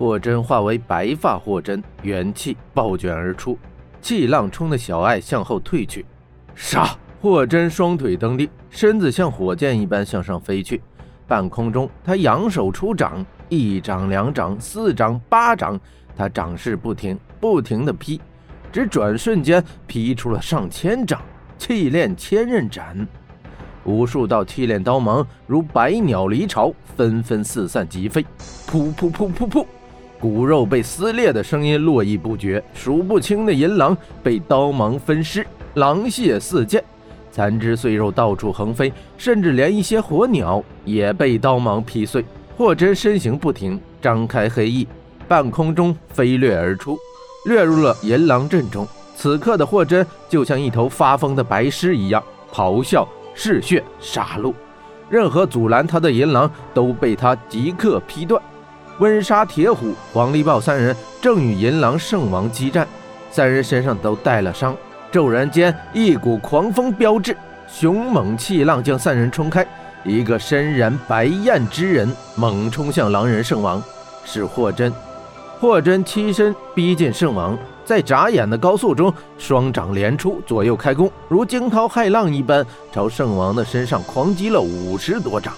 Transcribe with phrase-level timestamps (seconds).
[0.00, 3.58] 霍真化为白发霍真，元气暴卷而出，
[4.00, 6.06] 气浪冲的小艾向后退去。
[6.54, 6.96] 杀！
[7.20, 10.80] 霍真双腿蹬地，身子像火箭一般向上飞去。
[11.28, 15.78] 半空中，他扬手出掌，一掌、两掌、四掌、八掌，
[16.16, 18.18] 他掌势不停，不停的劈，
[18.72, 21.20] 只转瞬间劈出了上千掌。
[21.58, 23.06] 气炼千刃斩，
[23.84, 28.24] 无数道气炼刀芒如百鸟离巢，纷纷四散疾飞。
[28.66, 29.66] 噗噗噗噗噗，
[30.20, 36.84] 骨肉被撕裂的声音络绎不绝，数不清的银狼被刀芒分尸，狼血四溅。
[37.32, 42.22] 残肢碎肉到处横飞，甚至连一些火鸟也被刀芒劈碎。
[42.56, 44.86] 霍真身形不停，张开黑翼，
[45.26, 46.98] 半空中飞掠而出，
[47.46, 48.86] 掠入了银狼阵中。
[49.16, 54.52] 此刻的霍真就像一头发疯的白狮一样，咆哮、嗜血、杀戮，
[55.08, 58.42] 任何阻拦他的银狼都被他即刻劈断。
[59.00, 62.86] 温莎、铁虎、黄力豹三人正与银狼圣王激战，
[63.30, 64.76] 三人身上都带了伤。
[65.10, 67.34] 骤然间，一股狂风飙至，
[67.66, 69.66] 凶猛气浪将三人冲开。
[70.04, 73.82] 一个身染白焰之人猛冲向狼人圣王，
[74.24, 74.92] 是霍真。
[75.58, 85.54] 霍真欺身逼近圣王，在眨眼的高速中，双掌连出，左右开弓，如惊涛骇浪一般，朝圣王的身上狂击了五十多掌。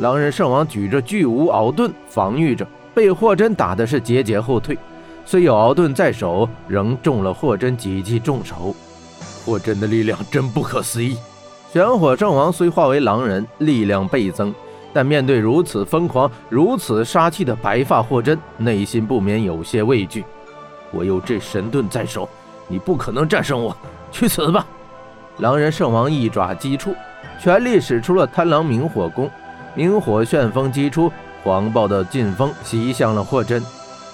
[0.00, 4.76] 狼人圣王举着巨无敖盾防御着，被霍真打的是节节后退。
[5.26, 8.74] 虽有敖盾在手，仍中了霍真几记重手。
[9.44, 11.18] 霍真的力量真不可思议。
[11.70, 14.54] 玄火圣王虽化为狼人，力量倍增，
[14.90, 20.24] 但面对如此疯狂、如此杀气的白发霍真，内心不免有些畏惧。
[20.92, 22.26] 我有这神盾在手，
[22.68, 23.76] 你不可能战胜我。
[24.10, 24.66] 去死吧！
[25.40, 26.94] 狼人圣王一爪击出，
[27.38, 29.30] 全力使出了贪狼明火功，
[29.74, 31.10] 明火旋风击出，
[31.42, 33.62] 狂暴的劲风袭向了霍真。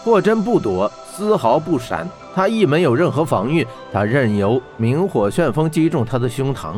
[0.04, 0.90] 霍真不躲。
[1.16, 6.74] 丝毫不闪，他亦没有任何防御，他任由明火旋风击中他的胸膛。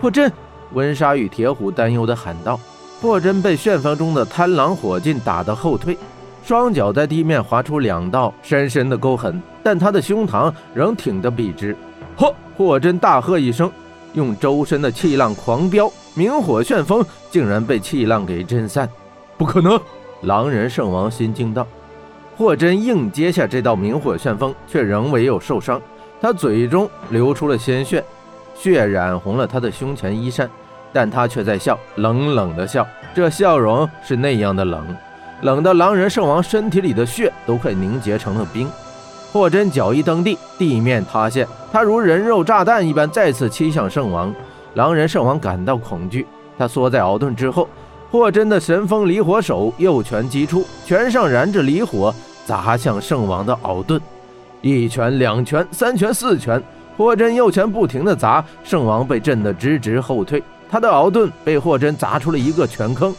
[0.00, 0.32] 霍真，
[0.72, 2.58] 温莎与铁虎担忧地喊道。
[3.00, 5.96] 霍真被旋风中的贪狼火劲打得后退，
[6.42, 11.76] 双脚在地面划出两道深深的沟痕，但他的胸膛仍挺得笔直。
[12.16, 12.34] 呵！
[12.56, 13.70] 霍真大喝一声，
[14.14, 18.88] 用周身的气浪狂飙，明火旋风竟然被气浪给震散。
[19.36, 19.80] 不可能！
[20.22, 21.66] 狼人圣王心惊道。
[22.36, 25.80] 霍真硬接下这道明火旋风，却仍没有受伤。
[26.20, 28.04] 他嘴中流出了鲜血，
[28.54, 30.48] 血染红了他的胸前衣衫，
[30.92, 32.86] 但他却在笑，冷冷的笑。
[33.14, 34.94] 这笑容是那样的冷，
[35.42, 38.70] 冷的狼人圣王身体里的血都快凝结成了冰。
[39.32, 44.34] 霍真脚一蹬地，地面塌陷，他如人肉炸弹一般再次击向圣王。
[44.74, 46.26] 狼人圣王感到恐惧，
[46.58, 47.68] 他缩在鳌盾之后。
[48.10, 52.14] 霍真的神风离火手右拳击出，拳上燃着离火。
[52.46, 54.00] 砸向圣王的鳌盾，
[54.60, 56.60] 一拳、两拳、三拳、四拳，
[56.96, 60.42] 霍真右拳不停地砸，圣王被震得直直后退。
[60.68, 63.14] 他的鳌盾被霍真砸出了一个拳坑，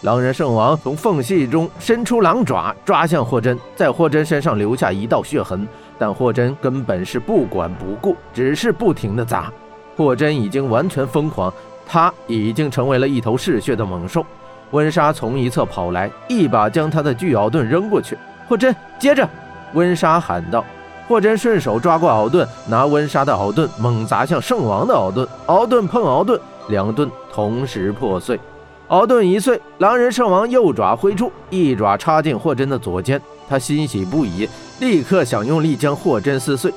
[0.00, 9.52] 狼人圣王从缝隙中伸出狼爪，抓向霍真，在霍真身上留下一道血痕，但霍真根本是不管不顾，只是不停地砸。
[9.96, 11.52] 霍真已经完全疯狂，
[11.86, 14.24] 他已经成为了一头嗜血的猛兽。
[14.70, 18.16] 温莎从一侧跑来，一把将他的巨鳌盾扔过去。
[18.48, 19.28] 霍真接着，
[19.74, 20.64] 温莎喊道
[21.06, 25.28] ：“霍真顺手抓过鳌盾，拿温莎的鳌盾猛砸向圣王的鳌盾。
[25.46, 28.40] 鳌盾碰鳌盾，两盾同时破碎。
[28.88, 33.20] 鳌盾一碎，狼人圣王右爪挥出，一爪插进霍真的左肩。
[33.48, 34.48] 他欣喜不已，
[34.80, 36.72] 立刻想用力将霍真撕碎，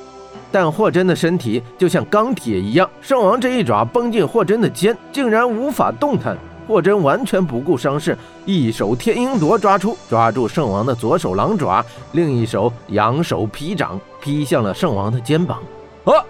[0.56, 6.38] 但霍真的身体就像钢铁一样，圣王这一爪崩进霍真的肩，竟然无法动弹。
[6.66, 15.62] 霍真完全不顾伤势，一手天鹰夺抓出，抓住圣王的左手狼爪，另一手扬手劈掌，劈向了圣王的肩膀。
[16.06, 16.24] 啊！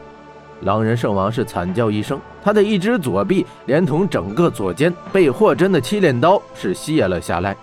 [0.61, 7.55] 狼人圣王是惨叫一声，他的一只左臂连同整个左肩被霍真的七炼刀是卸了下来，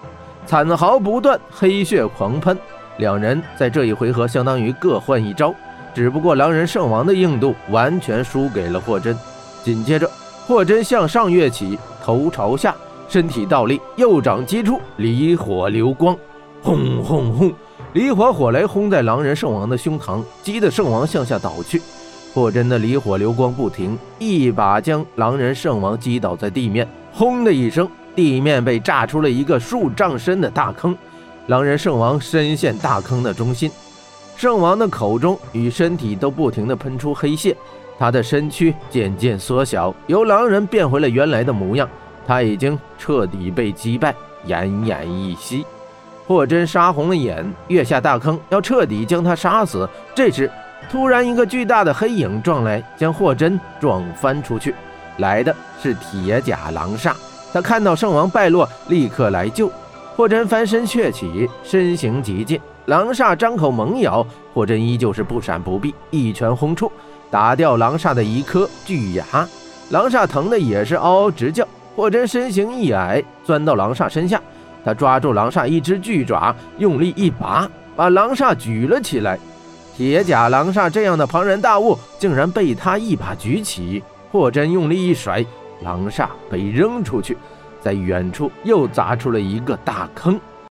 [0.47, 2.57] 惨嚎不断，黑血狂喷。
[2.99, 5.53] 两人在这一回合相当于各换一招，
[5.95, 9.17] 只不过狼人圣王的硬度完全输给了霍真。
[9.63, 10.11] 紧接着，
[10.47, 11.79] 霍真向上跃起。
[12.05, 12.75] 头朝下，
[13.09, 16.17] 身体倒立，右掌击出，离火流光，
[16.61, 17.53] 轰轰轰！
[17.93, 21.81] 离火火雷轰在狼人圣王的胸膛，击得圣王向下倒去。
[22.35, 30.97] 霍真的离火流光不停，一把将狼人圣王击倒在地面，轰的一声，地面被炸出了一个数丈深的大坑。
[31.49, 33.71] 狼人圣王深陷大坑的中心，
[34.43, 37.57] 圣王的口中与身体都不停地喷出黑血。
[37.97, 41.89] 他的身躯渐渐缩小，由狼人变回了原来的模样。
[42.27, 44.13] 他已经彻底被击败，
[44.49, 45.65] 奄奄一息。
[46.27, 49.89] 霍真杀红了眼，跃下大坑，要彻底将他杀死。
[50.13, 50.51] 这时，
[50.91, 54.75] 突然一个巨大的黑影撞来，将霍真撞翻出去。
[55.19, 57.13] 来的是铁甲狼煞，
[57.53, 59.71] 他看到圣王败落，立刻来救。
[60.17, 66.91] 霍真翻身跃起，身形极近，狼煞张口猛咬，霍真依旧是不闪不避，一拳轰出，
[67.31, 69.25] 打掉狼煞的一颗巨牙。
[69.91, 71.67] 狼煞疼的也是嗷嗷直叫。
[71.95, 74.41] 霍真身形一矮，钻到狼煞身下，
[74.85, 79.39] 他抓住狼煞一只巨爪，用力一拔，把狼煞举了起来。
[79.95, 84.03] 铁甲狼煞这样的庞然大物，竟然被他一把举起。
[84.33, 85.45] 霍真用力一甩，
[85.83, 87.37] 狼煞被扔出去，
[87.81, 90.41] 在远处又砸出了一个大坑。